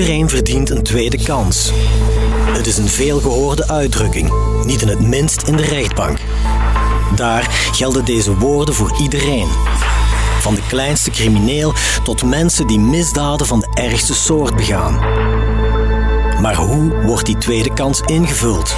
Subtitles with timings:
[0.00, 1.70] Iedereen verdient een tweede kans.
[2.46, 4.32] Het is een veelgehoorde uitdrukking,
[4.64, 6.18] niet in het minst in de rechtbank.
[7.16, 9.48] Daar gelden deze woorden voor iedereen.
[10.40, 11.72] Van de kleinste crimineel
[12.04, 14.98] tot mensen die misdaden van de ergste soort begaan.
[16.40, 18.74] Maar hoe wordt die tweede kans ingevuld?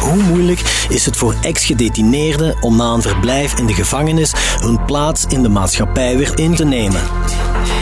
[0.00, 5.24] Hoe moeilijk is het voor ex-gedetineerden om na een verblijf in de gevangenis hun plaats
[5.28, 7.00] in de maatschappij weer in te nemen?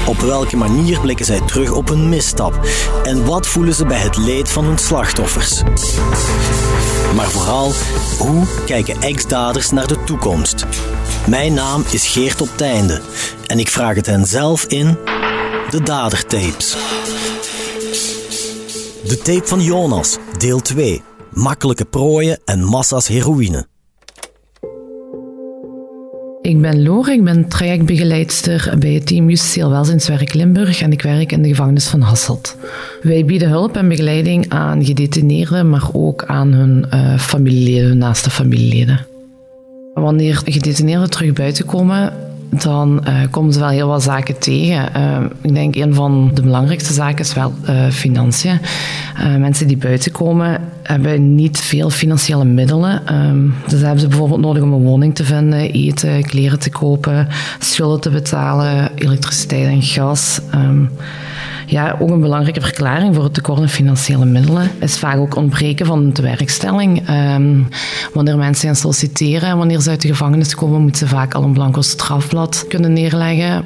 [0.07, 2.61] Op welke manier blikken zij terug op hun misstap?
[3.05, 5.63] En wat voelen ze bij het leed van hun slachtoffers?
[7.15, 7.73] Maar vooral,
[8.19, 10.67] hoe kijken ex-daders naar de toekomst?
[11.27, 13.01] Mijn naam is Geert op Teinde
[13.47, 14.99] en ik vraag het hen zelf in
[15.71, 16.77] de Dadertapes.
[19.07, 21.03] De tape van Jonas, deel 2.
[21.31, 23.67] Makkelijke prooien en massa's heroïne.
[26.43, 31.33] Ik ben Loor, ik ben trajectbegeleidster bij het team Justitieel Welzijnswerk Limburg en ik werk
[31.33, 32.57] in de gevangenis van Hasselt.
[33.03, 38.31] Wij bieden hulp en begeleiding aan gedetineerden, maar ook aan hun uh, familieleden, hun naaste
[38.31, 39.07] familieleden.
[39.95, 42.13] Wanneer gedetineerden terug buiten komen,
[42.53, 44.89] dan uh, komen ze wel heel wat zaken tegen.
[44.97, 48.61] Uh, ik denk een van de belangrijkste zaken is wel uh, financiën.
[49.39, 53.15] mensen die buiten komen hebben niet veel financiële middelen.
[53.15, 57.29] Um, dus hebben ze bijvoorbeeld nodig om een woning te vinden, eten, kleren te kopen,
[57.59, 60.41] schulden te betalen, elektriciteit en gas.
[61.73, 65.87] Ja, ook een belangrijke verklaring voor het tekort aan financiële middelen is vaak ook ontbreken
[65.87, 67.09] van de werkstelling.
[67.09, 67.69] Um,
[68.13, 71.43] wanneer mensen gaan solliciteren en wanneer ze uit de gevangenis komen, moeten ze vaak al
[71.43, 73.65] een blanco strafblad kunnen neerleggen.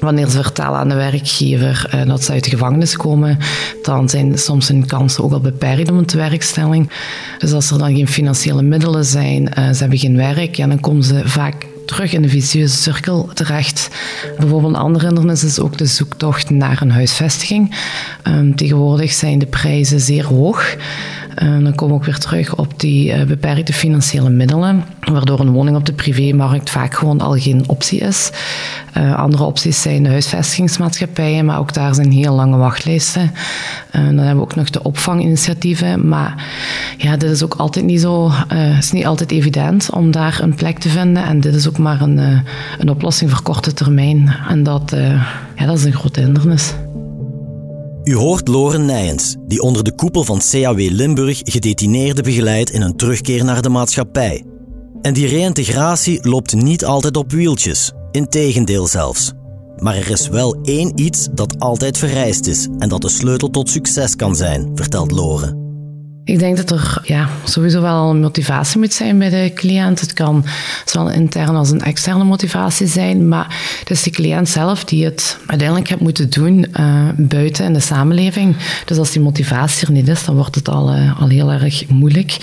[0.00, 3.38] Wanneer ze vertellen aan de werkgever uh, dat ze uit de gevangenis komen,
[3.82, 6.90] dan zijn soms hun kansen ook al beperkt om een werkstelling.
[7.38, 10.80] Dus als er dan geen financiële middelen zijn, uh, ze hebben geen werk, ja, dan
[10.80, 13.88] komen ze vaak terug in de vicieuze cirkel terecht.
[14.38, 17.74] Bijvoorbeeld een ander hindernis is ook de zoektocht naar een huisvestiging.
[18.24, 20.76] Um, tegenwoordig zijn de prijzen zeer hoog.
[21.38, 25.50] Uh, dan komen we ook weer terug op die uh, beperkte financiële middelen, waardoor een
[25.50, 28.30] woning op de privémarkt vaak gewoon al geen optie is.
[28.96, 33.30] Uh, andere opties zijn de huisvestigingsmaatschappijen, maar ook daar zijn heel lange wachtlijsten.
[33.92, 36.44] dan hebben we ook nog de opvanginitiatieven, maar
[36.98, 38.30] ja, dit is ook altijd niet zo,
[38.78, 41.24] is niet altijd evident om daar een plek te vinden.
[41.24, 42.42] En dit is ook maar een,
[42.78, 44.34] een oplossing voor korte termijn.
[44.48, 44.94] En dat,
[45.56, 46.74] ja, dat is een grote hindernis.
[48.04, 52.96] U hoort Loren Nijens, die onder de koepel van CAW Limburg gedetineerden begeleidt in een
[52.96, 54.44] terugkeer naar de maatschappij.
[55.02, 59.32] En die reïntegratie loopt niet altijd op wieltjes, integendeel zelfs.
[59.76, 63.70] Maar er is wel één iets dat altijd vereist is en dat de sleutel tot
[63.70, 65.61] succes kan zijn, vertelt Loren.
[66.24, 70.00] Ik denk dat er ja, sowieso wel een motivatie moet zijn bij de cliënt.
[70.00, 70.44] Het kan
[70.84, 75.38] zowel intern als een externe motivatie zijn, maar het is de cliënt zelf die het
[75.46, 78.56] uiteindelijk heeft moeten doen uh, buiten in de samenleving.
[78.84, 81.88] Dus als die motivatie er niet is, dan wordt het al, uh, al heel erg
[81.88, 82.36] moeilijk.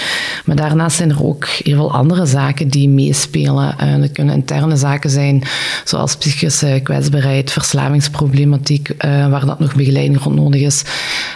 [0.46, 3.76] Maar daarnaast zijn er ook heel veel andere zaken die meespelen.
[3.82, 5.44] Uh, dat kunnen interne zaken zijn,
[5.84, 8.96] zoals psychische kwetsbaarheid, verslavingsproblematiek,
[9.30, 10.84] waar dat nog begeleiding rond nodig is.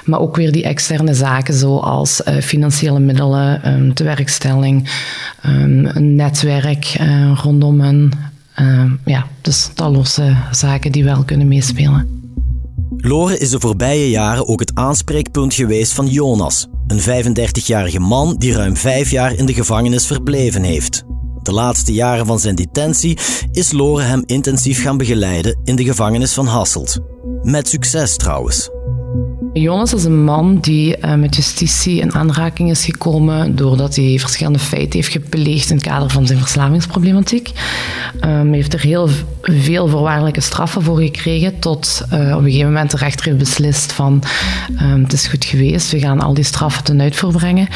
[0.05, 4.89] Maar ook weer die externe zaken, zoals uh, financiële middelen, um, tewerkstelling,
[5.45, 8.13] um, een netwerk uh, rondom een.
[8.59, 12.21] Uh, ja, dus talloze zaken die wel kunnen meespelen.
[12.97, 18.53] Lore is de voorbije jaren ook het aanspreekpunt geweest van Jonas, een 35-jarige man die
[18.53, 21.03] ruim vijf jaar in de gevangenis verbleven heeft.
[21.41, 23.17] De laatste jaren van zijn detentie
[23.51, 26.99] is Lore hem intensief gaan begeleiden in de gevangenis van Hasselt.
[27.41, 28.69] Met succes trouwens.
[29.53, 34.59] Jonas is een man die uh, met justitie in aanraking is gekomen doordat hij verschillende
[34.59, 37.51] feiten heeft gepleegd in het kader van zijn verslavingsproblematiek.
[38.15, 39.09] Um, hij heeft er heel
[39.41, 43.91] veel voorwaardelijke straffen voor gekregen tot uh, op een gegeven moment de rechter heeft beslist
[43.91, 44.23] van
[44.81, 47.67] um, het is goed geweest, we gaan al die straffen ten uitvoer brengen.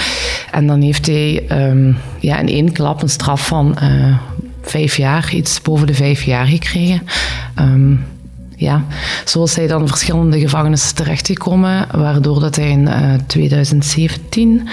[0.51, 4.17] En dan heeft hij um, ja, in één klap een straf van uh,
[4.61, 7.01] vijf jaar, iets boven de vijf jaar gekregen
[8.59, 8.85] ja,
[9.25, 14.67] zo hij dan verschillende gevangenissen terechtgekomen, waardoor dat hij in uh, 2017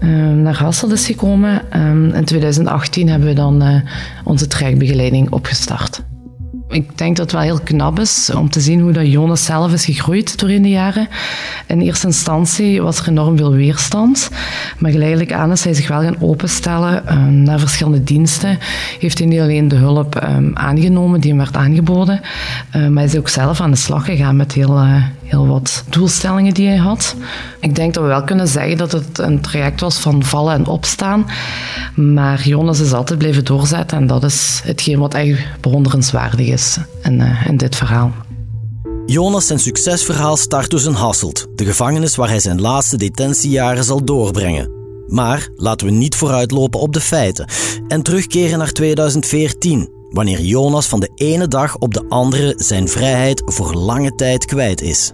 [0.00, 1.62] um, naar Hasselt is gekomen.
[1.76, 3.80] Um, in 2018 hebben we dan uh,
[4.24, 6.02] onze trajectbegeleiding opgestart.
[6.72, 9.72] Ik denk dat het wel heel knap is om te zien hoe dat Jonas zelf
[9.72, 11.08] is gegroeid doorheen de jaren.
[11.66, 14.30] In eerste instantie was er enorm veel weerstand.
[14.78, 18.58] Maar geleidelijk aan is hij zich wel gaan openstellen um, naar verschillende diensten.
[18.98, 22.20] Heeft hij niet alleen de hulp um, aangenomen die hem werd aangeboden,
[22.76, 25.84] uh, maar is hij ook zelf aan de slag gegaan met heel, uh, heel wat
[25.88, 27.14] doelstellingen die hij had.
[27.60, 30.66] Ik denk dat we wel kunnen zeggen dat het een traject was van vallen en
[30.66, 31.26] opstaan.
[31.94, 37.20] Maar Jonas is altijd blijven doorzetten en dat is hetgeen wat echt bewonderenswaardig is in,
[37.20, 38.12] uh, in dit verhaal.
[39.06, 44.04] Jonas zijn succesverhaal start dus in Hasselt, de gevangenis waar hij zijn laatste detentiejaren zal
[44.04, 44.70] doorbrengen.
[45.06, 47.46] Maar laten we niet vooruitlopen op de feiten
[47.88, 53.42] en terugkeren naar 2014, wanneer Jonas van de ene dag op de andere zijn vrijheid
[53.44, 55.12] voor lange tijd kwijt is.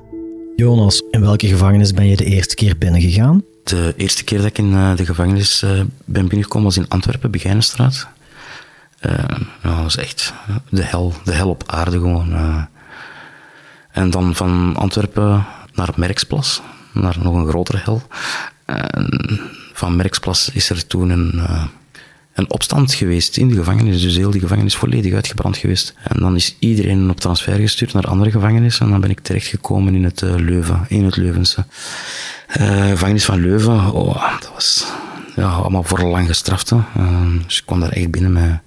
[0.58, 3.44] Jonas, in welke gevangenis ben je de eerste keer binnengegaan?
[3.64, 5.70] De eerste keer dat ik in eh, de gevangenis eh,
[6.04, 8.08] ben binnengekomen was in Antwerpen, Begijnenstraat.
[9.00, 9.12] Uh,
[9.62, 10.32] nou, dat was echt
[10.70, 12.32] de hel, de hel op aarde gewoon.
[13.90, 16.62] En dan van Antwerpen naar Merksplas,
[16.92, 18.02] naar nog een grotere hel.
[19.72, 21.40] Van Merksplas is er toen een,
[22.38, 24.02] een opstand geweest in de gevangenis.
[24.02, 25.94] Dus heel die gevangenis volledig uitgebrand geweest.
[26.02, 28.84] En dan is iedereen op transfer gestuurd naar andere gevangenissen.
[28.84, 31.64] En dan ben ik terechtgekomen in het Leuven, in het Leuvense.
[32.60, 34.86] Uh, gevangenis van Leuven, oh, dat was
[35.36, 36.70] ja, allemaal voor lang gestraft.
[36.70, 36.80] Uh,
[37.46, 38.58] dus ik kwam daar echt binnen met,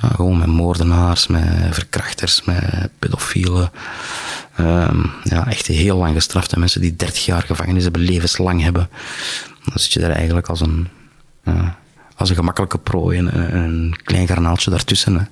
[0.00, 3.70] ja, gewoon met moordenaars, met verkrachters, met pedofielen.
[4.60, 8.88] Uh, ja, echt heel lang gestrafte mensen die 30 jaar gevangenis hebben, levenslang hebben.
[9.64, 10.88] Dan zit je daar eigenlijk als een,
[12.20, 15.16] als een gemakkelijke prooi, een, een klein garnaaltje daartussen.
[15.16, 15.24] Hè.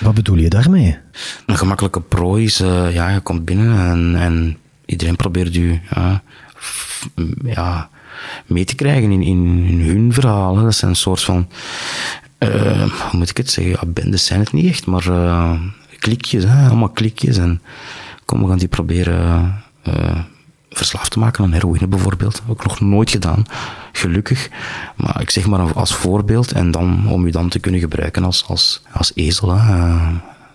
[0.00, 0.98] Wat bedoel je daarmee?
[1.46, 5.78] Een gemakkelijke prooi is, uh, ja, je komt binnen en, en iedereen probeert je
[7.44, 7.88] ja,
[8.46, 10.64] mee te krijgen in, in, hun verhalen.
[10.64, 11.48] Dat zijn een soort van,
[12.38, 15.60] uh, hoe moet ik het zeggen, ja, bendes zijn het niet echt, maar uh,
[15.98, 17.38] klikjes, hè, allemaal klikjes.
[17.38, 17.62] En
[18.24, 19.54] kom, we gaan die proberen
[20.76, 22.42] verslaafd te maken aan heroïne bijvoorbeeld.
[22.46, 23.44] Heb ik nog nooit gedaan,
[23.92, 24.48] gelukkig.
[24.96, 28.44] Maar ik zeg maar als voorbeeld en dan om je dan te kunnen gebruiken als,
[28.46, 29.56] als, als ezel.
[29.56, 29.94] Hè.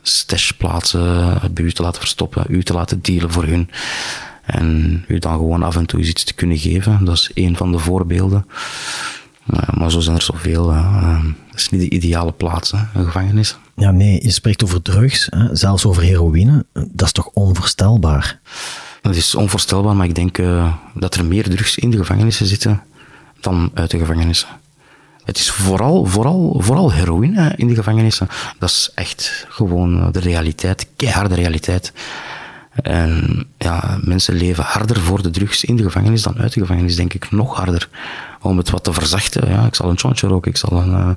[0.01, 3.69] Stashplaatsen bij u te laten verstoppen, u te laten dealen voor hun.
[4.45, 7.05] En u dan gewoon af en toe iets te kunnen geven.
[7.05, 8.45] Dat is één van de voorbeelden.
[9.73, 10.71] maar zo zijn er zoveel.
[10.71, 10.81] Hè.
[11.51, 13.57] Dat is niet de ideale plaats, hè, een gevangenis.
[13.75, 16.65] Ja, nee, je spreekt over drugs, hè, zelfs over heroïne.
[16.73, 18.39] Dat is toch onvoorstelbaar?
[19.01, 22.83] Dat is onvoorstelbaar, maar ik denk uh, dat er meer drugs in de gevangenissen zitten
[23.39, 24.47] dan uit de gevangenissen.
[25.23, 28.27] Het is vooral, vooral, vooral heroïne in de gevangenissen.
[28.59, 31.93] Dat is echt gewoon de realiteit, keiharde realiteit.
[32.71, 36.95] En ja, mensen leven harder voor de drugs in de gevangenis dan uit de gevangenis,
[36.95, 37.89] denk ik, nog harder.
[38.41, 39.49] Om het wat te verzachten.
[39.49, 41.09] Ja, ik zal een jointje roken, ik zal een, uh,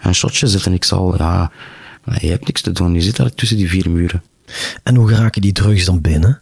[0.00, 1.50] een shotje zetten, ik zal, ja,
[2.18, 2.94] je hebt niks te doen.
[2.94, 4.22] Je zit daar tussen die vier muren.
[4.82, 6.40] En hoe geraken die drugs dan binnen?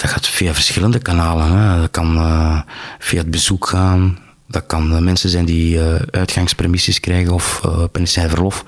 [0.00, 1.58] dat gaat via verschillende kanalen.
[1.58, 1.80] Hè.
[1.80, 2.60] Dat kan uh,
[2.98, 4.18] via het bezoek gaan,
[4.48, 7.60] dat kan mensen zijn die uh, uitgangspermissies krijgen of
[7.94, 8.64] uh, verlof,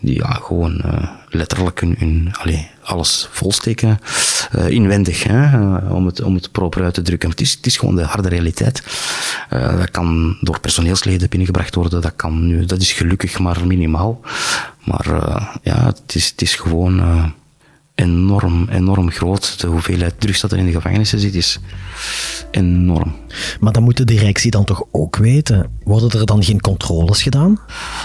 [0.00, 0.82] die ja, gewoon
[1.28, 3.98] letterlijk hun, hun allez, alles volsteken
[4.68, 7.30] inwendig, hè, om, het, om het proper uit te drukken.
[7.30, 8.82] Het is, het is gewoon de harde realiteit.
[9.50, 14.20] dat kan door personeelsleden binnengebracht worden, dat, kan nu, dat is gelukkig maar minimaal.
[14.84, 15.06] Maar
[15.62, 17.00] ja, het is, het is gewoon
[17.98, 19.60] enorm, enorm groot.
[19.60, 21.58] De hoeveelheid drugs dat er in de gevangenissen zit is
[22.50, 23.14] enorm.
[23.60, 25.70] Maar dan moet de directie dan toch ook weten.
[25.84, 27.58] Worden er dan geen controles gedaan?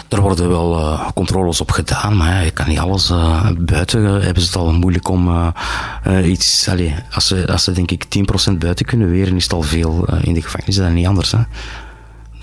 [0.10, 4.02] Er worden wel uh, controles op gedaan, maar je kan niet alles uh, buiten.
[4.02, 5.54] Uh, hebben ze het al moeilijk om
[6.24, 6.68] iets.
[6.70, 8.06] Allez, als, ze, als ze denk ik
[8.52, 10.76] 10% buiten kunnen weren, is het al veel in de gevangenis.
[10.76, 11.32] Dat is niet anders.
[11.32, 11.40] Hè.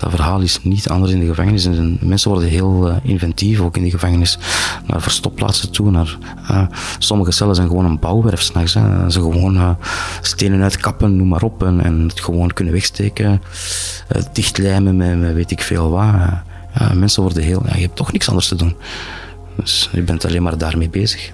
[0.01, 1.65] Dat verhaal is niet anders in de gevangenis.
[1.65, 4.37] En mensen worden heel uh, inventief, ook in de gevangenis,
[4.87, 5.91] naar verstopplaatsen toe.
[5.91, 6.17] Naar,
[6.51, 6.63] uh,
[6.97, 8.71] sommige cellen zijn gewoon een bouwwerf s'nachts.
[8.71, 9.69] Ze gewoon uh,
[10.21, 11.63] stenen uitkappen, noem maar op.
[11.63, 13.41] En, en het gewoon kunnen wegsteken,
[14.33, 16.13] dichtlijmen met, met, weet ik veel wat.
[16.93, 17.61] mensen worden heel...
[17.65, 18.75] Ja, je hebt toch niks anders te doen.
[19.55, 21.31] Dus je bent alleen maar daarmee bezig.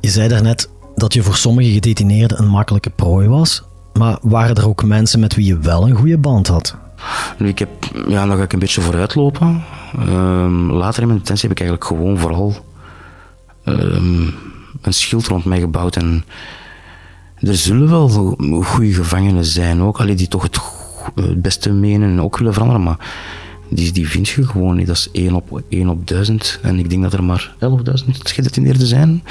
[0.00, 3.62] Je zei daarnet dat je voor sommige gedetineerden een makkelijke prooi was.
[3.92, 6.76] Maar waren er ook mensen met wie je wel een goede band had?
[7.38, 7.68] Ik heb,
[8.08, 9.64] ja, dan ga ik een beetje vooruitlopen.
[9.98, 12.54] Um, later in mijn detentie heb ik eigenlijk gewoon vooral
[13.64, 14.34] um,
[14.80, 15.96] een schild rond mij gebouwd.
[15.96, 16.24] En
[17.40, 18.08] er zullen wel
[18.62, 20.60] goede gevangenen zijn ook, allee, die toch het,
[21.42, 22.82] beste menen en ook willen veranderen.
[22.82, 22.98] Maar
[23.68, 24.86] die, die vind je gewoon niet.
[24.86, 26.58] Dat is 1 op, 1 op 1000.
[26.62, 27.64] En ik denk dat er maar 11.000
[28.08, 29.22] gedetineerden zijn.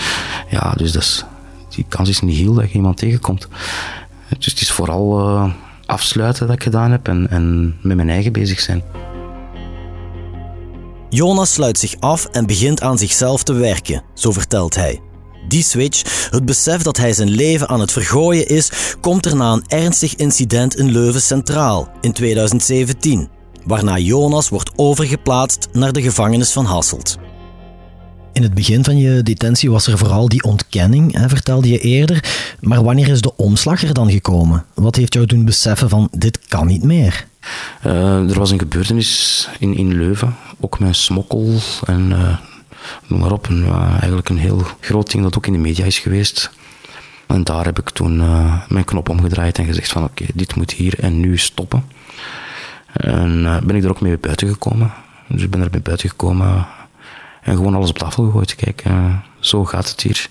[0.50, 1.26] Ja, dus dat is,
[1.70, 3.48] die kans is niet heel dat je iemand tegenkomt.
[4.38, 5.20] Dus het is vooral...
[5.20, 5.52] Uh,
[5.86, 8.84] afsluiten dat ik gedaan heb en, en met mijn eigen bezig zijn.
[11.10, 15.02] Jonas sluit zich af en begint aan zichzelf te werken, zo vertelt hij.
[15.48, 19.52] Die switch, het besef dat hij zijn leven aan het vergooien is, komt er na
[19.52, 23.30] een ernstig incident in Leuven Centraal in 2017,
[23.64, 27.18] waarna Jonas wordt overgeplaatst naar de gevangenis van Hasselt.
[28.36, 32.24] In het begin van je detentie was er vooral die ontkenning, hè, vertelde je eerder.
[32.60, 34.66] Maar wanneer is de omslag er dan gekomen?
[34.74, 37.28] Wat heeft jou doen beseffen van dit kan niet meer?
[37.86, 42.38] Uh, er was een gebeurtenis in, in Leuven, ook met smokkel en uh,
[43.08, 43.48] noem maar op.
[43.48, 46.52] Uh, eigenlijk een heel groot ding dat ook in de media is geweest.
[47.28, 48.18] En daar heb ik toen
[48.68, 51.84] mijn knop omgedraaid en gezegd van oké, dit moet hier en nu stoppen.
[52.94, 54.94] En ben ik er ook mee buiten gekomen.
[55.28, 56.68] Dus ik ben er mee buiten gekomen
[57.46, 58.56] en gewoon alles op tafel gegooid.
[58.56, 58.84] Kijk,
[59.40, 60.28] zo gaat het hier.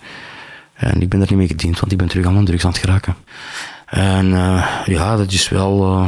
[0.74, 2.70] En ik ben er niet mee gediend, want ik ben terug aan mijn drugs aan
[2.70, 3.14] het geraken.
[3.86, 4.28] En
[4.84, 6.06] ja, dat is wel,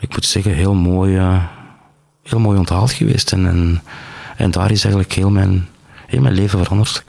[0.00, 1.20] ik moet zeggen, heel mooi
[2.30, 3.32] heel mooi onthaald geweest.
[3.32, 3.80] En,
[4.36, 5.68] en, daar is eigenlijk heel mijn,
[6.06, 7.04] heel mijn leven veranderd.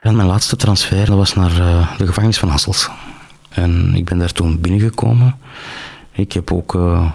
[0.00, 2.90] En mijn laatste transfer was naar uh, de gevangenis van Hasselt.
[3.48, 5.36] En ik ben daar toen binnengekomen.
[6.12, 7.10] Ik heb ook, uh,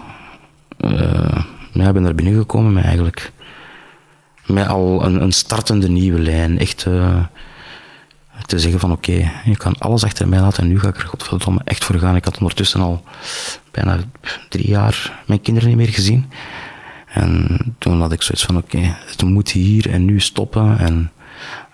[0.77, 3.31] uh, ja, ben daar binnengekomen met eigenlijk
[4.47, 6.59] met al een, een startende nieuwe lijn.
[6.59, 6.85] Echt
[8.45, 11.07] te zeggen van oké, je kan alles achter mij laten en nu ga ik er
[11.07, 12.15] godverdomme echt voor gaan.
[12.15, 13.03] Ik had ondertussen al
[13.71, 13.99] bijna
[14.49, 16.31] drie jaar mijn kinderen niet meer gezien.
[17.07, 20.77] En toen had ik zoiets van oké, het moet hier en nu stoppen.
[20.77, 21.11] En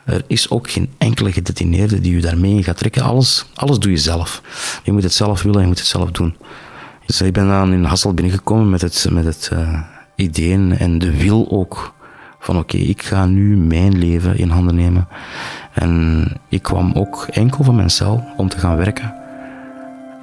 [0.05, 3.03] er is ook geen enkele gedetineerde die u daarmee gaat trekken.
[3.03, 4.41] Alles, alles doe je zelf.
[4.83, 6.35] Je moet het zelf willen en je moet het zelf doen.
[7.05, 9.81] Dus ik ben dan in Hassel binnengekomen met het, met het uh,
[10.15, 11.93] idee en de wil ook
[12.43, 15.07] van oké, ik ga nu mijn leven in handen nemen.
[15.73, 19.13] En ik kwam ook enkel van mijn cel om te gaan werken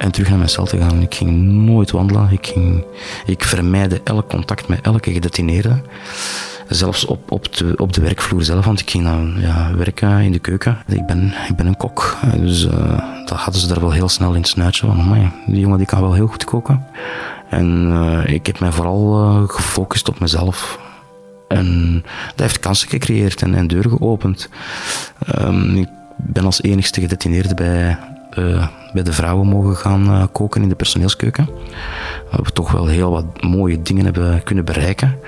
[0.01, 1.01] en terug naar mijn cel te gaan.
[1.01, 2.31] Ik ging nooit wandelen.
[2.31, 2.83] Ik, ging,
[3.25, 5.81] ik vermijdde elk contact met elke gedetineerde.
[6.67, 10.31] Zelfs op, op, de, op de werkvloer zelf, want ik ging dan ja, werken in
[10.31, 10.77] de keuken.
[10.87, 14.33] Ik ben, ik ben een kok, dus uh, dat hadden ze daar wel heel snel
[14.33, 14.99] in het snuitje van.
[14.99, 16.85] Amai, die jongen die kan wel heel goed koken.
[17.49, 20.79] En uh, ik heb mij vooral uh, gefocust op mezelf.
[21.51, 24.49] En dat heeft kansen gecreëerd en, en deuren geopend.
[25.39, 27.97] Um, ik ben als enigste gedetineerde bij
[28.37, 31.49] uh, bij de vrouwen mogen gaan uh, koken in de personeelskeuken.
[32.31, 35.19] Waar we toch wel heel wat mooie dingen hebben kunnen bereiken.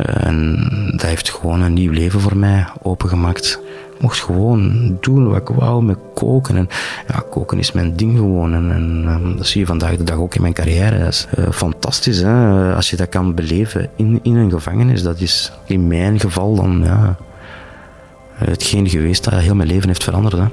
[0.00, 3.60] Uh, en dat heeft gewoon een nieuw leven voor mij opengemaakt.
[4.00, 6.56] Mocht gewoon doen wat ik wou met koken.
[6.56, 6.68] En
[7.08, 8.54] ja, koken is mijn ding gewoon.
[8.54, 10.98] En, en dat zie je vandaag de dag ook in mijn carrière.
[10.98, 12.74] Dat is fantastisch hè?
[12.74, 15.02] als je dat kan beleven in, in een gevangenis.
[15.02, 17.16] Dat is in mijn geval dan ja,
[18.32, 20.34] hetgeen geweest dat heel mijn leven heeft veranderd.
[20.34, 20.46] Hè?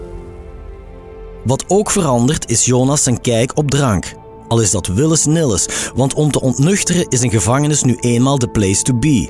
[1.43, 4.13] Wat ook verandert is Jonas zijn kijk op drank.
[4.47, 8.47] Al is dat willens nilles, want om te ontnuchteren is een gevangenis nu eenmaal de
[8.47, 9.29] place to be.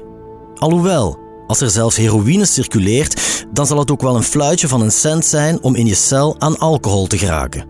[0.55, 4.91] Alhoewel, als er zelfs heroïne circuleert, dan zal het ook wel een fluitje van een
[4.91, 7.65] cent zijn om in je cel aan alcohol te geraken.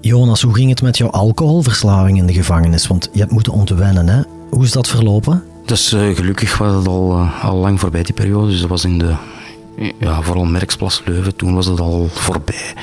[0.00, 2.86] Jonas, hoe ging het met jouw alcoholverslaving in de gevangenis?
[2.86, 4.22] Want je hebt moeten ontwennen, hè?
[4.50, 5.42] Hoe is dat verlopen?
[5.64, 8.50] Dus uh, gelukkig was het al, uh, al lang voorbij die periode.
[8.50, 9.14] Dus dat was in de,
[9.98, 12.74] ja, vooral Merksplas Leuven, toen was het al voorbij.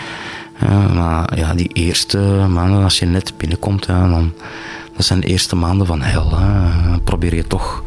[0.93, 2.17] Maar ja, die eerste
[2.49, 4.33] maanden, als je net binnenkomt, ja, dan,
[4.95, 6.37] dat zijn de eerste maanden van hel.
[6.37, 6.99] Hè.
[6.99, 7.83] probeer je toch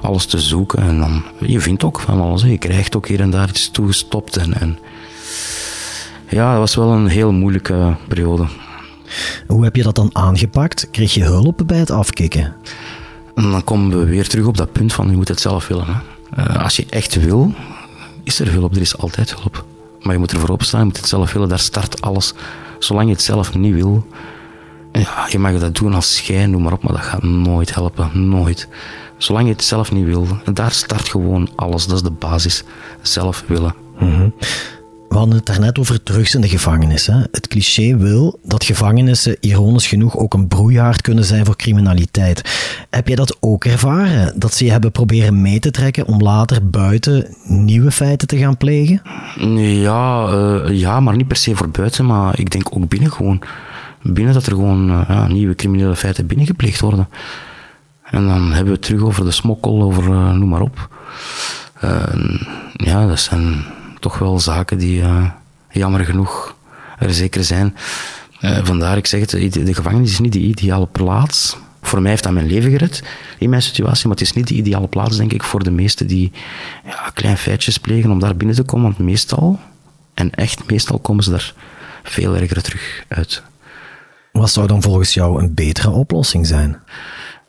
[0.00, 2.42] alles te zoeken en dan, je vindt ook van alles.
[2.42, 2.48] Hè.
[2.48, 4.36] Je krijgt ook hier en daar iets toegestopt.
[4.36, 4.78] En, en
[6.28, 8.46] ja, dat was wel een heel moeilijke periode.
[9.46, 10.88] Hoe heb je dat dan aangepakt?
[10.90, 12.54] Kreeg je hulp bij het afkicken?
[13.34, 15.86] En dan komen we weer terug op dat punt van je moet het zelf willen.
[15.86, 15.94] Hè.
[16.38, 17.54] Uh, als je echt wil,
[18.24, 18.74] is er hulp.
[18.74, 19.64] Er is altijd hulp.
[20.00, 21.48] Maar je moet ervoor opstaan, je moet het zelf willen.
[21.48, 22.34] Daar start alles.
[22.78, 24.06] Zolang je het zelf niet wil,
[24.92, 28.28] ja, je mag dat doen als schijn, noem maar op, maar dat gaat nooit helpen.
[28.28, 28.68] Nooit.
[29.22, 31.86] Zolang je het zelf niet wil, daar start gewoon alles.
[31.86, 32.64] Dat is de basis.
[33.02, 33.74] Zelf willen.
[33.98, 34.32] Mm
[35.10, 37.06] we hadden het daarnet over drugs in de gevangenis.
[37.06, 37.18] Hè.
[37.30, 42.42] Het cliché wil dat gevangenissen ironisch genoeg ook een broeihaard kunnen zijn voor criminaliteit.
[42.90, 44.38] Heb jij dat ook ervaren?
[44.38, 48.56] Dat ze je hebben proberen mee te trekken om later buiten nieuwe feiten te gaan
[48.56, 49.02] plegen?
[49.56, 53.42] Ja, uh, ja maar niet per se voor buiten, maar ik denk ook binnen gewoon.
[54.02, 57.08] Binnen dat er gewoon uh, ja, nieuwe criminele feiten binnengepleegd worden.
[58.10, 60.88] En dan hebben we het terug over de smokkel, over uh, noem maar op.
[62.72, 63.64] ja, dat zijn
[64.00, 65.30] toch wel zaken die uh,
[65.70, 66.56] jammer genoeg
[66.98, 67.76] er zeker zijn.
[68.40, 71.56] Uh, vandaar, ik zeg het, de gevangenis is niet de ideale plaats.
[71.82, 73.02] Voor mij heeft dat mijn leven gered
[73.38, 76.06] in mijn situatie, maar het is niet de ideale plaats, denk ik, voor de meesten
[76.06, 76.32] die
[76.84, 78.84] ja, klein feitjes plegen om daar binnen te komen.
[78.84, 79.60] Want meestal,
[80.14, 81.54] en echt meestal, komen ze daar
[82.02, 83.42] veel erger terug uit.
[84.32, 86.78] Wat zou dan volgens jou een betere oplossing zijn?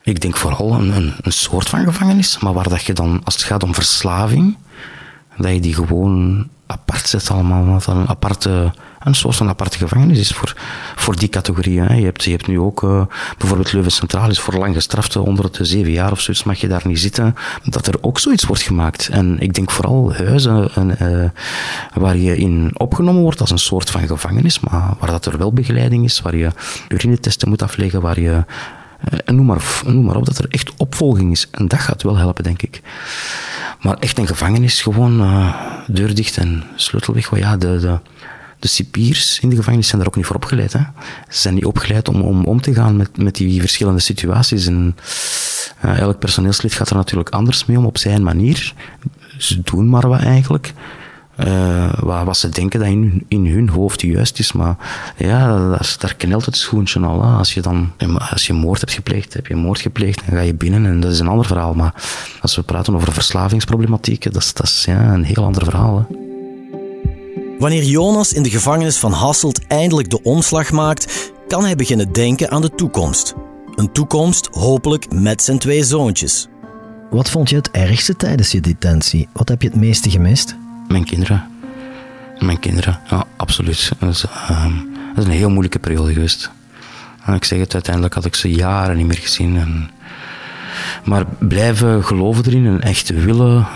[0.03, 3.43] Ik denk vooral een, een, soort van gevangenis, maar waar dat je dan, als het
[3.43, 4.57] gaat om verslaving,
[5.37, 7.65] dat je die gewoon apart zet allemaal.
[7.65, 10.53] Dat een aparte, een soort van aparte gevangenis is voor,
[10.95, 11.95] voor die categorieën.
[11.95, 13.05] Je hebt, je hebt nu ook uh,
[13.37, 16.67] bijvoorbeeld Leuven Centraal is voor lang gestrafte onder het zeven jaar of zoiets mag je
[16.67, 17.35] daar niet zitten.
[17.63, 19.09] Dat er ook zoiets wordt gemaakt.
[19.09, 21.29] En ik denk vooral huizen uh,
[21.93, 25.53] waar je in opgenomen wordt als een soort van gevangenis, maar waar dat er wel
[25.53, 26.49] begeleiding is, waar je
[26.89, 28.43] urinetesten moet afleggen, waar je
[29.25, 31.47] en noem maar, noem maar op, dat er echt opvolging is.
[31.51, 32.81] En dat gaat wel helpen, denk ik.
[33.81, 35.55] Maar echt een gevangenis, gewoon uh,
[35.87, 37.37] deur dicht en sleutel weg.
[37.37, 37.99] Ja, de, de,
[38.59, 40.73] de cipiers in de gevangenis zijn daar ook niet voor opgeleid.
[40.73, 40.79] Hè.
[41.29, 44.65] Ze zijn niet opgeleid om, om om te gaan met, met die verschillende situaties.
[44.65, 44.95] En
[45.85, 48.73] uh, elk personeelslid gaat er natuurlijk anders mee om op zijn manier.
[49.37, 50.73] Ze doen maar wat eigenlijk.
[51.47, 54.51] Uh, wat, wat, ze denken dat in, in hun hoofd juist is.
[54.51, 54.75] Maar
[55.17, 57.23] ja, daar, daar knelt het schoentje al.
[57.23, 57.37] Hè.
[57.37, 57.91] Als je dan,
[58.31, 61.11] als je moord hebt gepleegd, heb je moord gepleegd, dan ga je binnen en dat
[61.11, 61.73] is een ander verhaal.
[61.73, 61.93] Maar
[62.41, 65.97] als we praten over verslavingsproblematieken, dat is, dat is ja, een heel ander verhaal.
[65.97, 66.15] Hè.
[67.59, 72.51] Wanneer Jonas in de gevangenis van Hasselt eindelijk de omslag maakt, kan hij beginnen denken
[72.51, 73.33] aan de toekomst.
[73.75, 76.47] Een toekomst hopelijk met zijn twee zoontjes.
[77.09, 79.27] Wat vond je het ergste tijdens je detentie?
[79.33, 80.55] Wat heb je het meeste gemist?
[80.91, 81.43] Mijn kinderen.
[82.39, 83.91] Mijn kinderen, ja, absoluut.
[83.99, 84.21] Dat is,
[85.15, 86.51] dat is een heel moeilijke periode geweest.
[87.25, 89.57] En ik zeg het, uiteindelijk had ik ze jaren niet meer gezien.
[89.57, 89.89] En...
[91.03, 93.67] Maar blijven geloven erin en echt willen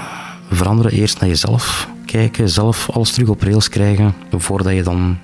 [0.52, 0.92] veranderen.
[0.92, 5.18] Eerst naar jezelf kijken, zelf alles terug op rails krijgen, voordat je dan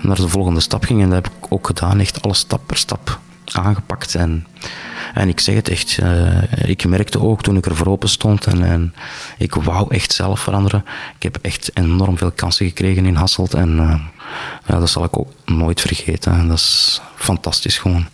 [0.00, 1.02] naar de volgende stap ging.
[1.02, 4.14] En dat heb ik ook gedaan, echt alles stap per stap aangepakt.
[4.14, 4.46] En,
[5.14, 8.46] en ik zeg het echt, uh, ik merkte ook toen ik er voor open stond
[8.46, 8.94] en, en
[9.38, 10.84] ik wou echt zelf veranderen.
[11.16, 13.94] Ik heb echt enorm veel kansen gekregen in Hasselt en uh,
[14.66, 16.48] ja, dat zal ik ook nooit vergeten.
[16.48, 18.06] Dat is fantastisch gewoon.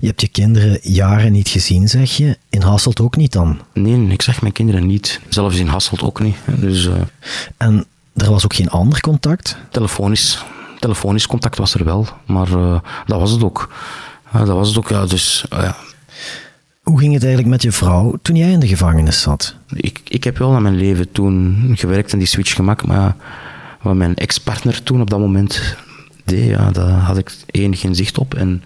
[0.00, 2.38] Je hebt je kinderen jaren niet gezien, zeg je.
[2.48, 3.60] In Hasselt ook niet dan?
[3.72, 5.20] Nee, ik zeg mijn kinderen niet.
[5.28, 6.36] Zelfs in Hasselt ook niet.
[6.44, 6.94] Dus, uh...
[7.56, 9.56] En er was ook geen ander contact?
[9.70, 10.44] Telefonisch.
[10.78, 13.72] Telefonisch contact was er wel, maar uh, dat was het ook.
[14.34, 15.06] Uh, dat was het ook, ja.
[15.06, 15.76] Dus, ja.
[16.84, 19.56] Hoe ging het eigenlijk met je vrouw toen jij in de gevangenis zat?
[19.74, 23.16] Ik, ik heb wel aan mijn leven toen gewerkt en die switch gemaakt, maar
[23.82, 25.76] wat mijn ex-partner toen op dat moment
[26.24, 28.34] deed, ja, daar had ik enig geen zicht op.
[28.34, 28.62] En,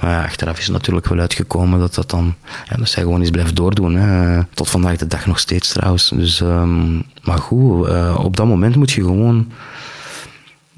[0.00, 2.34] maar achteraf is het natuurlijk wel uitgekomen dat dat dan,
[2.68, 3.94] ja, dat zij gewoon eens blijft doordoen.
[3.94, 4.42] Hè.
[4.54, 6.08] Tot vandaag de dag nog steeds trouwens.
[6.08, 9.52] Dus, um, maar goed, uh, op dat moment moet je gewoon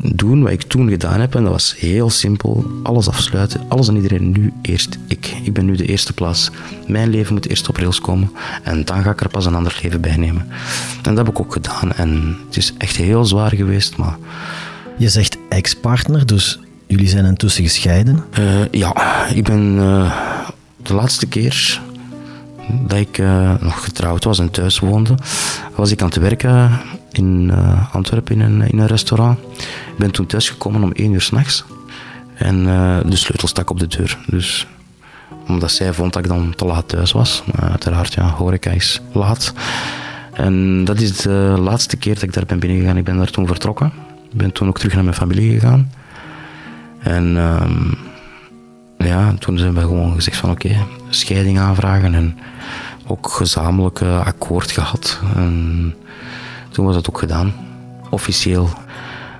[0.02, 1.34] doen wat ik toen gedaan heb.
[1.34, 2.70] En dat was heel simpel.
[2.82, 3.60] Alles afsluiten.
[3.68, 5.34] Alles en iedereen nu eerst ik.
[5.42, 6.50] Ik ben nu de eerste plaats.
[6.86, 8.32] Mijn leven moet eerst op rails komen.
[8.62, 10.46] En dan ga ik er pas een ander leven bij nemen.
[11.02, 11.92] En dat heb ik ook gedaan.
[11.92, 14.16] En het is echt heel zwaar geweest, maar...
[14.96, 18.24] Je zegt ex-partner, dus jullie zijn intussen gescheiden?
[18.38, 20.12] Uh, ja, ik ben uh,
[20.82, 21.80] de laatste keer
[22.86, 25.14] dat ik uh, nog getrouwd was en thuis woonde,
[25.74, 26.80] was ik aan het werken
[27.18, 27.52] in
[27.92, 29.38] Antwerpen in een, restaurant.
[29.58, 31.64] Ik ben toen thuisgekomen om één uur s'nachts
[32.34, 32.64] en
[33.08, 34.18] de sleutel stak op de deur.
[34.26, 34.66] Dus
[35.48, 37.42] omdat zij vond dat ik dan te laat thuis was.
[37.52, 39.52] Maar uiteraard, ja, horeca is laat.
[40.32, 42.96] En dat is de laatste keer dat ik daar ben binnengegaan.
[42.96, 43.92] Ik ben daar toen vertrokken.
[44.30, 45.90] Ik ben toen ook terug naar mijn familie gegaan.
[46.98, 47.98] En um,
[48.98, 50.76] ja, toen hebben we gewoon gezegd van oké,
[51.08, 52.38] scheiding aanvragen en
[53.06, 55.20] ook gezamenlijk akkoord gehad.
[56.78, 57.54] Toen was dat ook gedaan,
[58.10, 58.68] officieel.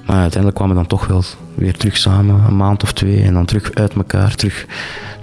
[0.07, 1.24] Maar uiteindelijk kwamen we dan toch wel
[1.55, 4.35] weer terug samen, een maand of twee, en dan terug uit elkaar.
[4.35, 4.66] Terug,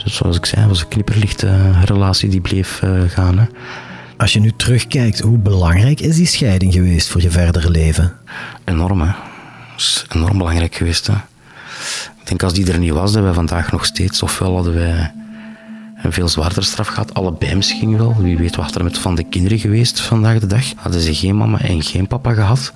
[0.03, 3.37] dus zoals ik zei, was een knipperlichte relatie die bleef uh, gaan.
[3.37, 3.45] Hè.
[4.17, 8.13] Als je nu terugkijkt, hoe belangrijk is die scheiding geweest voor je verdere leven?
[8.63, 9.11] Enorm, hè
[9.77, 11.07] is enorm belangrijk geweest.
[11.07, 11.13] Hè.
[12.21, 15.13] Ik denk als die er niet was, dat wij vandaag nog steeds, ofwel hadden wij
[16.05, 18.15] een veel zwaarder straf gehad, allebei misschien wel.
[18.17, 20.65] Wie weet wat er met van de kinderen geweest vandaag de dag.
[20.75, 22.73] Hadden ze geen mama en geen papa gehad.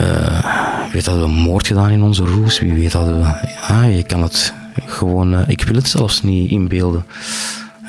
[0.00, 0.44] Uh,
[0.92, 2.60] weet hadden we moord gedaan in onze roes.
[2.60, 3.48] Wie weet hadden we...
[3.68, 4.54] Ja, je kan het
[4.86, 5.32] gewoon...
[5.32, 7.04] Uh, ik wil het zelfs niet inbeelden.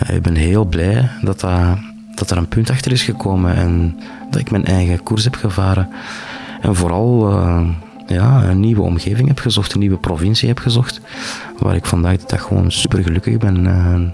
[0.04, 1.78] Uh, ik ben heel blij dat, dat,
[2.16, 5.90] dat er een punt achter is gekomen en dat ik mijn eigen koers heb gevaren.
[6.62, 7.40] En vooral
[8.08, 11.02] ja, een nieuwe omgeving heb gezocht, een nieuwe provincie heb gezocht,
[11.60, 13.68] waar ik vandaag de dag gewoon super gelukkig ben.
[13.68, 14.14] En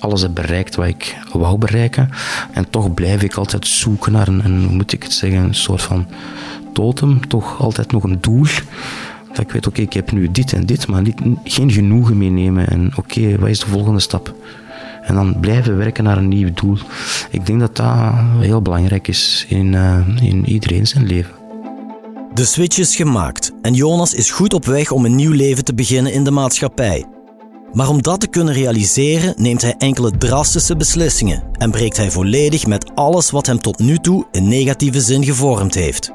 [0.00, 2.10] alles heb bereikt wat ik wou bereiken.
[2.52, 5.54] En toch blijf ik altijd zoeken naar een, een hoe moet ik het zeggen, een
[5.54, 6.06] soort van
[6.72, 8.46] totem, toch altijd nog een doel.
[9.28, 12.68] Dat ik weet, oké, ik heb nu dit en dit, maar niet, geen genoegen meenemen.
[12.68, 14.34] En oké, wat is de volgende stap?
[15.02, 16.78] En dan blijven werken naar een nieuw doel.
[17.30, 21.45] Ik denk dat dat heel belangrijk is in, uh, in iedereen zijn leven.
[22.36, 25.74] De switch is gemaakt en Jonas is goed op weg om een nieuw leven te
[25.74, 27.04] beginnen in de maatschappij.
[27.72, 32.66] Maar om dat te kunnen realiseren neemt hij enkele drastische beslissingen en breekt hij volledig
[32.66, 36.12] met alles wat hem tot nu toe in negatieve zin gevormd heeft.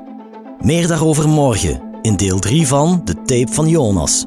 [0.60, 4.26] Meer daarover morgen in deel 3 van De Tape van Jonas.